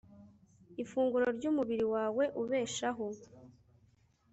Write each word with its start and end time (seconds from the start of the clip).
ifunguro, 0.83 1.25
ry'umubiri 1.37 1.85
wawe 1.93 2.23
ubeshaho 2.41 3.05